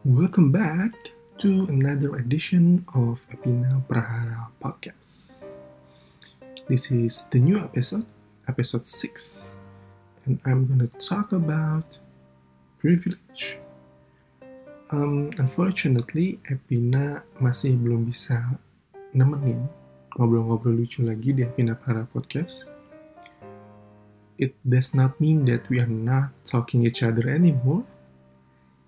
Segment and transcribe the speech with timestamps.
[0.00, 1.12] Welcome back
[1.44, 5.52] to another edition of Epina Prahara Podcast.
[6.64, 8.08] This is the new episode,
[8.48, 9.60] episode 6,
[10.24, 12.00] and I'm gonna talk about
[12.80, 13.60] privilege.
[14.88, 18.56] Um, unfortunately, Epina masih belum bisa
[19.12, 19.68] nemenin
[20.16, 22.72] ngobrol-ngobrol lucu lagi di Epina Prahara Podcast.
[24.40, 27.84] It does not mean that we are not talking each other anymore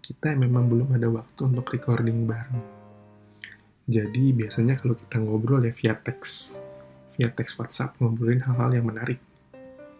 [0.02, 2.58] kita memang belum ada waktu untuk recording bareng.
[3.86, 6.58] Jadi biasanya kalau kita ngobrol ya via teks,
[7.14, 9.22] via teks WhatsApp ngobrolin hal-hal yang menarik.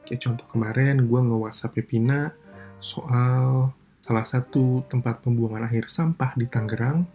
[0.02, 2.34] Kayak contoh kemarin gue nge-WhatsApp Pepina
[2.82, 3.70] soal
[4.02, 7.06] salah satu tempat pembuangan akhir sampah di Tangerang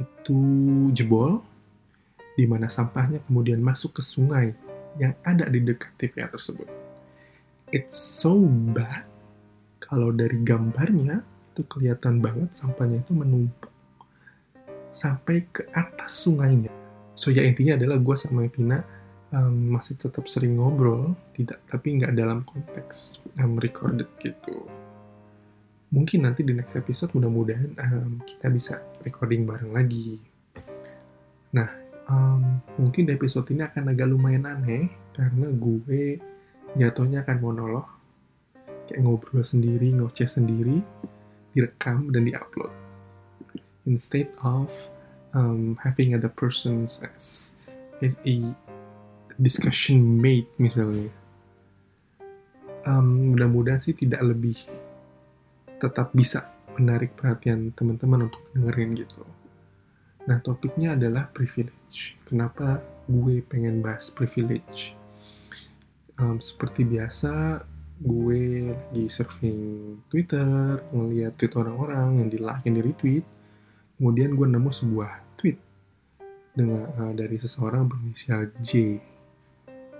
[0.00, 0.40] itu
[0.96, 1.44] jebol,
[2.32, 4.56] di mana sampahnya kemudian masuk ke sungai
[4.96, 6.68] yang ada di dekat TPA tersebut.
[7.68, 8.40] It's so
[8.72, 9.04] bad
[9.76, 13.72] kalau dari gambarnya itu kelihatan banget sampahnya itu menumpuk
[14.92, 16.72] sampai ke atas sungainya.
[17.16, 18.84] So ya intinya adalah gue sama Pina
[19.32, 24.68] um, masih tetap sering ngobrol, tidak tapi nggak dalam konteks um, recorded gitu.
[25.92, 30.20] Mungkin nanti di next episode mudah-mudahan um, kita bisa recording bareng lagi.
[31.56, 31.68] Nah,
[32.12, 36.20] um, mungkin di episode ini akan agak lumayan aneh karena gue
[36.76, 37.86] jatuhnya akan monolog,
[38.88, 40.84] kayak ngobrol sendiri, ngoceh sendiri,
[41.56, 42.68] direkam dan diupload.
[43.88, 44.68] Instead of
[45.32, 47.56] um, having other persons as
[48.04, 48.52] as a
[49.40, 51.08] discussion mate misalnya.
[52.86, 54.56] Um, mudah-mudahan sih tidak lebih
[55.82, 59.26] tetap bisa menarik perhatian teman-teman untuk dengerin gitu.
[60.30, 62.14] Nah topiknya adalah privilege.
[62.24, 62.78] Kenapa
[63.10, 64.94] gue pengen bahas privilege?
[66.16, 67.60] Um, seperti biasa
[67.96, 69.60] gue lagi surfing
[70.12, 73.24] Twitter, ngeliat tweet orang-orang yang di like, yang di retweet.
[73.96, 75.10] Kemudian gue nemu sebuah
[75.40, 75.56] tweet
[76.52, 79.00] dengan uh, dari seseorang berinisial J.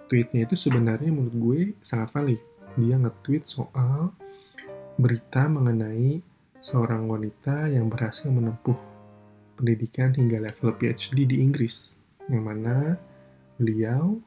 [0.07, 2.41] Tweetnya itu sebenarnya menurut gue sangat valid.
[2.77, 4.13] Dia nge-tweet soal
[5.01, 6.21] berita mengenai
[6.61, 8.77] seorang wanita yang berhasil menempuh
[9.57, 11.97] pendidikan hingga level PhD di Inggris,
[12.29, 13.01] yang mana
[13.57, 14.21] beliau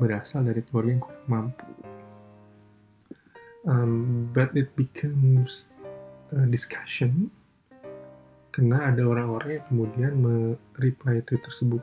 [0.00, 1.71] berasal dari keluarga yang kurang mampu
[3.66, 5.68] um, but it becomes
[6.32, 7.30] a discussion
[8.52, 11.80] karena ada orang-orang yang kemudian me-reply tweet tersebut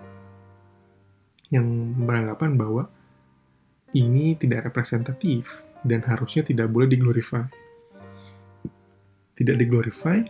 [1.50, 1.66] yang
[2.06, 2.94] beranggapan bahwa
[3.98, 7.42] ini tidak representatif dan harusnya tidak boleh diglorify.
[9.34, 10.22] Tidak diglorify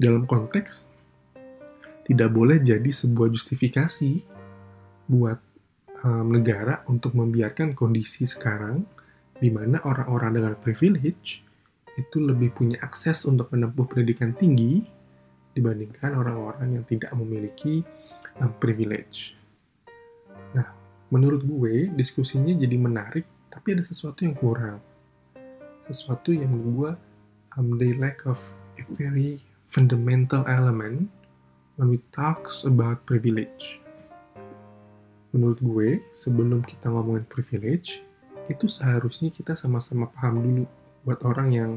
[0.00, 0.88] dalam konteks
[2.04, 4.20] tidak boleh jadi sebuah justifikasi
[5.08, 5.40] buat
[6.04, 8.84] um, negara untuk membiarkan kondisi sekarang
[9.38, 11.42] di mana orang-orang dengan privilege
[11.94, 14.82] itu lebih punya akses untuk menempuh pendidikan tinggi
[15.54, 17.86] dibandingkan orang-orang yang tidak memiliki
[18.42, 19.38] um, privilege.
[20.54, 20.66] Nah,
[21.14, 24.82] menurut gue diskusinya jadi menarik, tapi ada sesuatu yang kurang.
[25.86, 26.90] Sesuatu yang menurut gue
[27.58, 28.42] um, they lack of
[28.78, 29.38] a very
[29.70, 31.06] fundamental element
[31.78, 33.78] when we talks about privilege.
[35.34, 38.06] Menurut gue, sebelum kita ngomongin privilege,
[38.50, 40.64] itu seharusnya kita sama-sama paham dulu
[41.04, 41.72] buat orang yang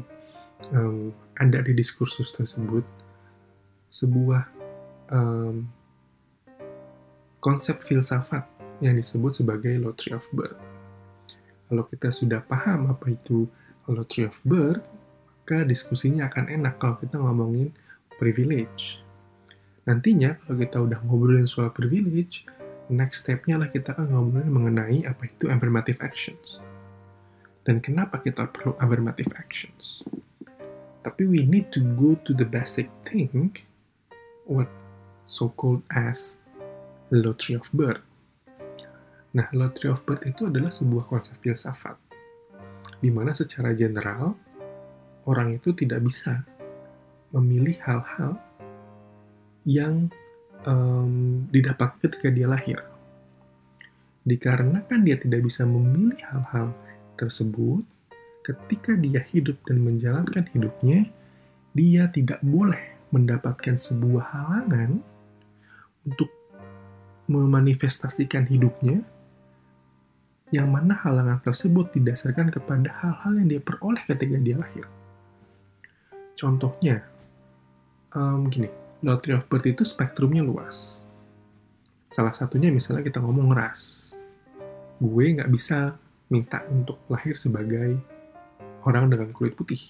[0.72, 2.84] um, ada di diskursus tersebut
[3.88, 4.44] sebuah
[5.12, 5.64] um,
[7.40, 8.44] konsep filsafat
[8.84, 10.58] yang disebut sebagai lottery of birth.
[11.68, 13.48] Kalau kita sudah paham apa itu
[13.88, 14.84] lottery of birth,
[15.24, 17.72] maka diskusinya akan enak kalau kita ngomongin
[18.20, 19.00] privilege.
[19.88, 22.44] Nantinya kalau kita udah ngobrolin soal privilege,
[22.88, 26.60] next step-nya lah kita akan ngobrolin mengenai apa itu affirmative actions.
[27.64, 30.00] Dan kenapa kita perlu affirmative actions.
[31.04, 33.52] Tapi we need to go to the basic thing,
[34.48, 34.68] what
[35.28, 36.40] so-called as
[37.12, 38.00] lottery of birth.
[39.36, 42.00] Nah, lottery of birth itu adalah sebuah konsep filsafat,
[43.04, 44.32] di mana secara general,
[45.28, 46.42] orang itu tidak bisa
[47.36, 48.40] memilih hal-hal
[49.68, 50.08] yang
[50.68, 52.84] um, didapat ketika dia lahir.
[54.28, 56.76] Dikarenakan dia tidak bisa memilih hal-hal
[57.16, 57.80] tersebut,
[58.44, 61.08] ketika dia hidup dan menjalankan hidupnya,
[61.72, 65.00] dia tidak boleh mendapatkan sebuah halangan
[66.04, 66.28] untuk
[67.28, 69.00] memanifestasikan hidupnya,
[70.48, 74.84] yang mana halangan tersebut didasarkan kepada hal-hal yang dia peroleh ketika dia lahir.
[76.36, 77.04] Contohnya,
[78.16, 81.02] um, gini, lottery of birth itu spektrumnya luas.
[82.10, 84.12] Salah satunya misalnya kita ngomong ras.
[84.98, 85.94] Gue nggak bisa
[86.28, 87.94] minta untuk lahir sebagai
[88.82, 89.80] orang dengan kulit putih.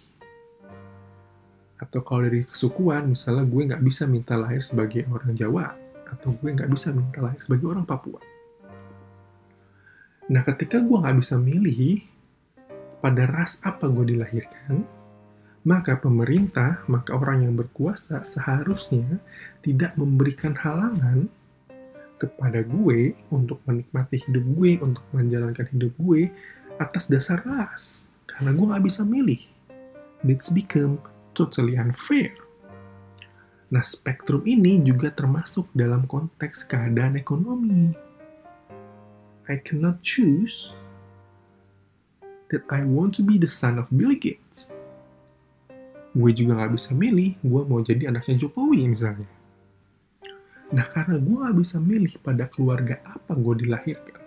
[1.78, 5.78] Atau kalau dari kesukuan, misalnya gue nggak bisa minta lahir sebagai orang Jawa,
[6.10, 8.19] atau gue nggak bisa minta lahir sebagai orang Papua.
[10.28, 12.02] Nah, ketika gue nggak bisa milih
[12.99, 14.82] pada ras apa gue dilahirkan,
[15.69, 19.20] maka pemerintah, maka orang yang berkuasa seharusnya
[19.61, 21.29] tidak memberikan halangan
[22.17, 26.32] kepada gue untuk menikmati hidup gue, untuk menjalankan hidup gue
[26.81, 28.09] atas dasar ras.
[28.25, 29.44] Karena gue nggak bisa milih.
[30.25, 31.05] It's become
[31.37, 32.32] totally unfair.
[33.69, 37.93] Nah, spektrum ini juga termasuk dalam konteks keadaan ekonomi.
[39.44, 40.73] I cannot choose
[42.49, 44.78] that I want to be the son of Bill Gates.
[46.19, 49.31] Gue juga nggak bisa milih, gue mau jadi anaknya Jokowi misalnya.
[50.69, 54.20] Nah, karena gue gak bisa milih pada keluarga apa gue dilahirkan,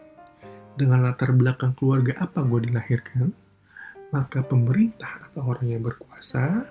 [0.73, 3.29] dengan latar belakang keluarga apa gue dilahirkan,
[4.09, 6.65] maka pemerintah atau orang yang berkuasa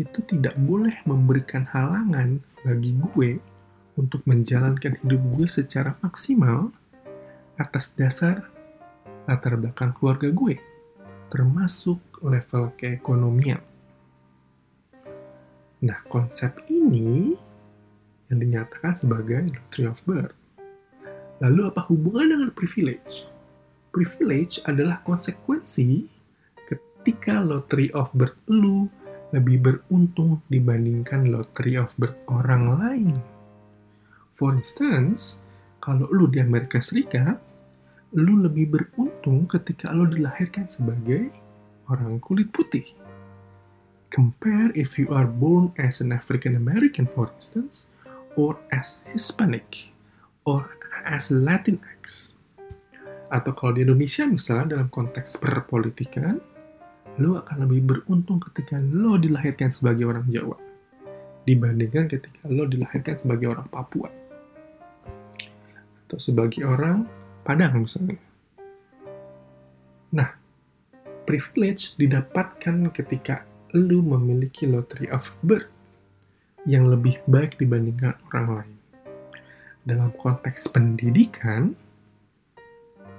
[0.00, 3.36] itu tidak boleh memberikan halangan bagi gue
[4.00, 6.72] untuk menjalankan hidup gue secara maksimal
[7.60, 8.48] atas dasar
[9.28, 10.56] latar belakang keluarga gue,
[11.28, 13.73] termasuk level keekonomian.
[15.84, 17.36] Nah, konsep ini
[18.32, 20.32] yang dinyatakan sebagai lottery of birth.
[21.44, 23.28] Lalu apa hubungan dengan privilege?
[23.92, 26.08] Privilege adalah konsekuensi
[26.64, 28.88] ketika lottery of birth lu
[29.36, 33.14] lebih beruntung dibandingkan lottery of birth orang lain.
[34.32, 35.44] For instance,
[35.84, 37.36] kalau lu di Amerika Serikat,
[38.16, 41.28] lu lebih beruntung ketika lu dilahirkan sebagai
[41.92, 42.88] orang kulit putih.
[44.14, 47.90] Compare if you are born as an African American, for instance,
[48.38, 49.90] or as Hispanic,
[50.46, 50.70] or
[51.02, 52.30] as Latinx.
[53.26, 56.38] Atau kalau di Indonesia misalnya dalam konteks perpolitikan,
[57.18, 60.58] lo akan lebih beruntung ketika lo dilahirkan sebagai orang Jawa
[61.44, 64.08] dibandingkan ketika lo dilahirkan sebagai orang Papua
[66.06, 67.06] atau sebagai orang
[67.44, 68.16] Padang misalnya.
[70.16, 70.32] Nah,
[71.28, 75.66] privilege didapatkan ketika lo memiliki lottery of birth
[76.62, 78.76] yang lebih baik dibandingkan orang lain.
[79.84, 81.74] Dalam konteks pendidikan,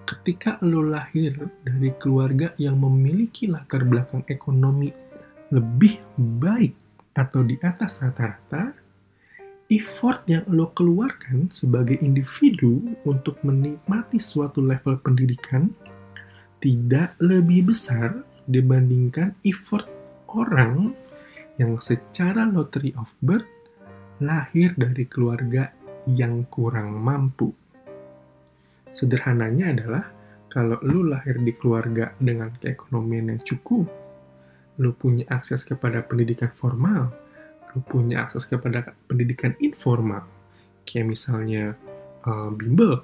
[0.08, 4.90] ketika lo lahir dari keluarga yang memiliki latar belakang ekonomi
[5.52, 6.74] lebih baik
[7.14, 8.74] atau di atas rata-rata,
[9.70, 15.70] effort yang lo keluarkan sebagai individu untuk menikmati suatu level pendidikan
[16.64, 19.86] tidak lebih besar dibandingkan effort
[20.36, 20.92] orang
[21.56, 23.48] yang secara lottery of birth
[24.20, 25.72] lahir dari keluarga
[26.08, 27.52] yang kurang mampu.
[28.92, 30.06] Sederhananya adalah
[30.48, 33.88] kalau lu lahir di keluarga dengan keekonomian yang cukup,
[34.80, 37.12] lu punya akses kepada pendidikan formal,
[37.76, 40.24] lu punya akses kepada pendidikan informal,
[40.88, 41.76] kayak misalnya
[42.24, 43.04] um, bimbel,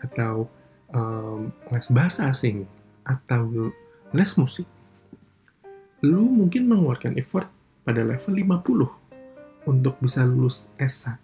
[0.00, 0.48] atau
[0.96, 2.64] um, les bahasa asing,
[3.04, 3.72] atau
[4.16, 4.64] les musik.
[6.00, 7.48] Lu mungkin mengeluarkan effort
[7.84, 11.18] pada level 50 untuk bisa lulus S1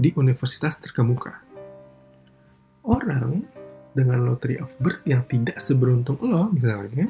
[0.00, 1.44] di universitas terkemuka
[2.84, 3.42] orang
[3.96, 7.08] dengan lottery of birth yang tidak seberuntung lo misalnya,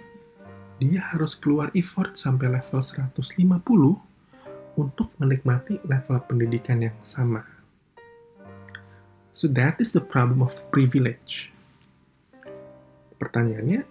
[0.79, 3.19] dia harus keluar effort sampai level 150
[4.75, 7.43] untuk menikmati level pendidikan yang sama.
[9.35, 11.51] So that is the problem of privilege.
[13.19, 13.83] Pertanyaannya,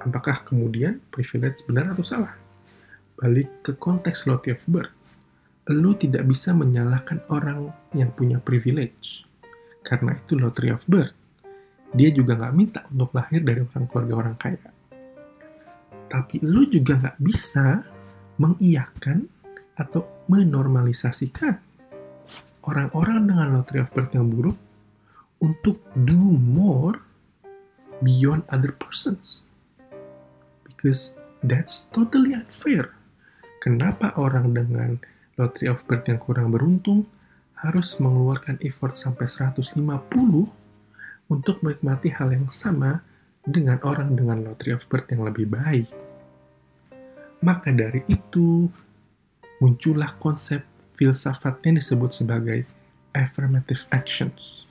[0.00, 2.34] apakah kemudian privilege benar atau salah?
[3.20, 4.94] Balik ke konteks lottery of birth.
[5.70, 9.28] Lu tidak bisa menyalahkan orang yang punya privilege
[9.84, 11.14] karena itu lottery of birth.
[11.92, 14.70] Dia juga nggak minta untuk lahir dari orang keluarga orang kaya.
[16.10, 17.86] Tapi lu juga nggak bisa
[18.40, 19.28] mengiyakan
[19.78, 21.54] atau menormalisasikan
[22.64, 24.58] orang-orang dengan lottery of birth yang buruk
[25.40, 27.00] untuk do more
[28.04, 29.48] beyond other persons.
[30.80, 31.12] Because
[31.44, 32.96] that's totally unfair.
[33.60, 34.96] Kenapa orang dengan
[35.36, 37.04] lottery of birth yang kurang beruntung
[37.60, 39.76] harus mengeluarkan effort sampai 150
[41.28, 43.04] untuk menikmati hal yang sama
[43.44, 45.92] dengan orang dengan lottery of birth yang lebih baik.
[47.40, 48.68] Maka dari itu,
[49.60, 50.64] muncullah konsep
[50.96, 52.64] filsafat yang disebut sebagai
[53.16, 54.68] affirmative actions.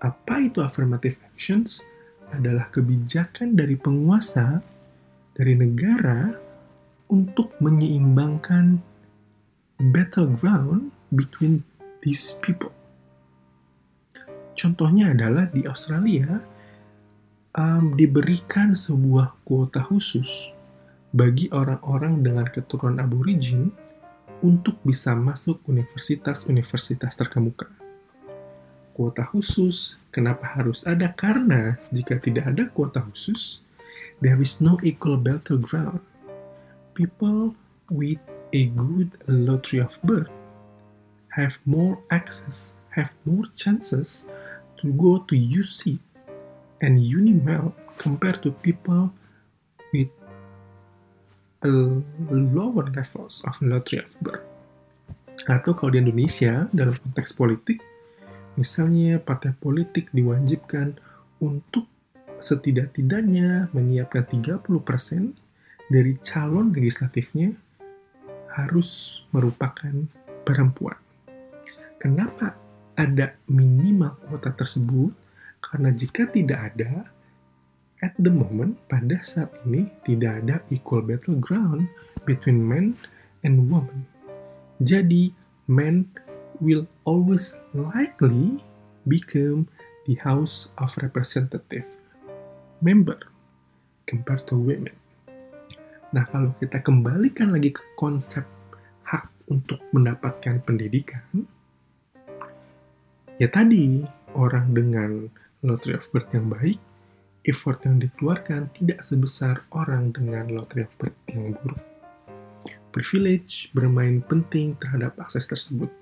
[0.00, 1.84] Apa itu affirmative actions?
[2.32, 4.64] Adalah kebijakan dari penguasa,
[5.36, 6.32] dari negara,
[7.06, 8.82] untuk menyeimbangkan
[9.94, 11.62] battleground between
[12.02, 12.72] these people.
[14.56, 16.40] Contohnya adalah di Australia
[17.52, 20.50] um, diberikan sebuah kuota khusus
[21.12, 23.70] bagi orang-orang dengan keturunan aborigin
[24.40, 27.68] untuk bisa masuk universitas-universitas terkemuka.
[28.96, 31.12] Kuota khusus, kenapa harus ada?
[31.12, 33.60] Karena jika tidak ada kuota khusus,
[34.20, 36.00] there is no equal battleground.
[36.94, 37.54] People
[37.90, 38.18] with
[38.52, 40.32] a good lottery of birth
[41.36, 44.24] have more access, have more chances
[44.80, 45.98] to go to UC
[46.80, 49.12] and UNIMEL compared to people
[49.92, 50.08] with
[51.64, 54.44] lower levels of lottery of birth.
[55.44, 57.84] Atau kalau di Indonesia, dalam konteks politik,
[58.56, 60.96] misalnya partai politik diwajibkan
[61.44, 61.84] untuk
[62.40, 65.36] setidak-tidaknya menyiapkan 30%
[65.88, 67.54] dari calon legislatifnya
[68.56, 70.08] harus merupakan
[70.42, 70.98] perempuan.
[72.00, 72.56] Kenapa
[72.96, 75.12] ada minimal kuota tersebut?
[75.60, 77.10] Karena jika tidak ada,
[78.00, 81.88] at the moment, pada saat ini tidak ada equal battleground
[82.28, 82.94] between men
[83.42, 84.06] and women.
[84.78, 85.32] Jadi,
[85.66, 86.12] men
[86.60, 88.62] will always likely
[89.08, 89.68] become
[90.04, 91.95] the House of Representative
[92.82, 93.18] member
[94.08, 94.94] compared to women.
[96.14, 98.46] Nah, kalau kita kembalikan lagi ke konsep
[99.04, 101.46] hak untuk mendapatkan pendidikan,
[103.36, 104.00] Ya tadi,
[104.32, 105.28] orang dengan
[105.60, 106.80] lottery of birth yang baik,
[107.44, 111.84] effort yang dikeluarkan tidak sebesar orang dengan lottery of birth yang buruk.
[112.96, 115.92] Privilege bermain penting terhadap akses tersebut.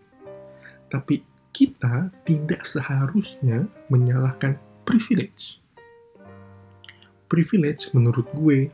[0.95, 4.55] Tapi kita tidak seharusnya menyalahkan
[4.87, 5.59] privilege.
[7.27, 8.69] Privilege menurut gue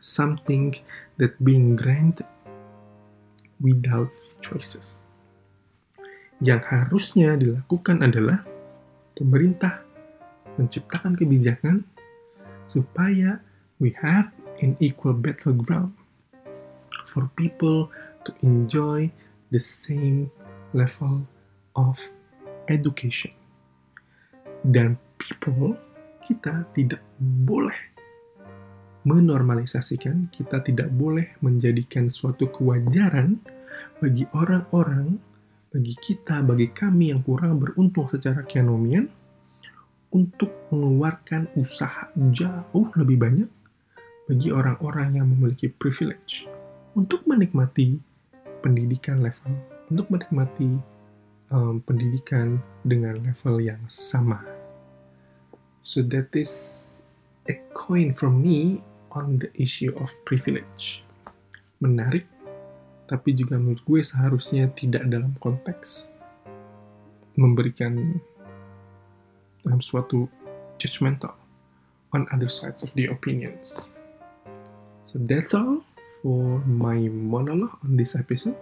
[0.00, 0.76] something
[1.16, 2.28] that being granted
[3.62, 4.10] without
[4.44, 5.04] choices
[6.42, 8.42] yang harusnya dilakukan adalah
[9.14, 9.80] pemerintah
[10.58, 11.86] menciptakan kebijakan
[12.66, 13.40] supaya
[13.78, 14.28] we have
[14.60, 15.94] an equal battleground
[17.08, 17.90] for people
[18.26, 19.10] to enjoy
[19.54, 20.30] the same
[20.74, 21.26] level
[21.78, 21.96] of
[22.66, 23.30] education.
[24.64, 25.76] Dan people,
[26.24, 27.76] kita tidak boleh
[29.04, 33.36] menormalisasikan, kita tidak boleh menjadikan suatu kewajaran
[34.00, 35.20] bagi orang-orang
[35.74, 39.10] bagi kita, bagi kami yang kurang beruntung secara kenomian,
[40.14, 43.50] untuk mengeluarkan usaha jauh lebih banyak
[44.30, 46.46] bagi orang-orang yang memiliki privilege
[46.94, 47.98] untuk menikmati
[48.62, 49.58] pendidikan level,
[49.90, 50.78] untuk menikmati
[51.50, 54.53] um, pendidikan dengan level yang sama.
[55.84, 56.48] So that is
[57.44, 58.80] a coin from me
[59.12, 61.04] on the issue of privilege.
[61.76, 62.24] Menarik
[63.04, 66.08] tapi juga menurut gue seharusnya tidak dalam konteks
[67.36, 68.16] memberikan
[69.60, 70.24] dalam suatu
[70.80, 71.36] judgmental
[72.16, 73.84] on other sides of the opinions.
[75.04, 75.84] So that's all
[76.24, 78.56] for my monologue on this episode.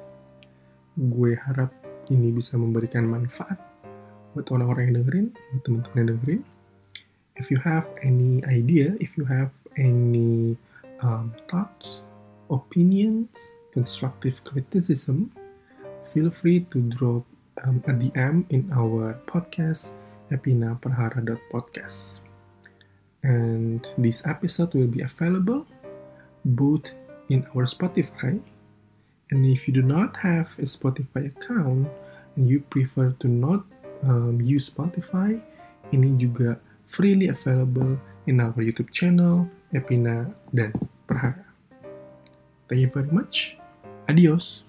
[0.98, 1.70] Gue harap
[2.10, 3.62] ini bisa memberikan manfaat
[4.34, 6.42] buat orang-orang yang dengerin, buat teman-teman yang dengerin.
[7.36, 10.56] If you have any idea, if you have any
[11.00, 12.04] um, thoughts,
[12.50, 13.32] opinions,
[13.72, 15.32] constructive criticism,
[16.12, 17.24] feel free to drop
[17.64, 19.92] um, a DM in our podcast,
[20.30, 22.20] epinaperhara.podcast.
[23.22, 25.66] And this episode will be available
[26.44, 26.90] both
[27.30, 28.42] in our Spotify.
[29.30, 31.88] And if you do not have a Spotify account
[32.36, 33.64] and you prefer to not
[34.02, 35.40] um, use Spotify,
[35.92, 36.60] ini juga
[36.92, 37.96] freely available
[38.28, 40.76] in our YouTube channel, Epina dan
[41.08, 41.48] Perhara.
[42.68, 43.56] Thank you very much.
[44.12, 44.68] Adiós.